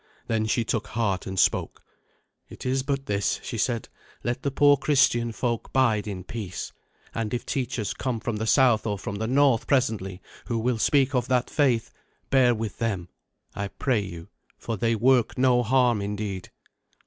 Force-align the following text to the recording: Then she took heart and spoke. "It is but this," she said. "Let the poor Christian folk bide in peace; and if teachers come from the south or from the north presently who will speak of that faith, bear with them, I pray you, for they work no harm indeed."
Then 0.25 0.47
she 0.47 0.63
took 0.65 0.87
heart 0.87 1.27
and 1.27 1.37
spoke. 1.39 1.83
"It 2.49 2.65
is 2.65 2.81
but 2.81 3.05
this," 3.05 3.39
she 3.43 3.59
said. 3.59 3.87
"Let 4.23 4.41
the 4.41 4.49
poor 4.49 4.75
Christian 4.75 5.31
folk 5.31 5.71
bide 5.71 6.07
in 6.07 6.23
peace; 6.23 6.71
and 7.13 7.35
if 7.35 7.45
teachers 7.45 7.93
come 7.93 8.19
from 8.19 8.37
the 8.37 8.47
south 8.47 8.87
or 8.87 8.97
from 8.97 9.17
the 9.17 9.27
north 9.27 9.67
presently 9.67 10.19
who 10.47 10.57
will 10.57 10.79
speak 10.79 11.13
of 11.13 11.27
that 11.27 11.51
faith, 11.51 11.91
bear 12.31 12.55
with 12.55 12.79
them, 12.79 13.09
I 13.53 13.67
pray 13.67 13.99
you, 14.01 14.29
for 14.57 14.75
they 14.75 14.95
work 14.95 15.37
no 15.37 15.61
harm 15.61 16.01
indeed." 16.01 16.49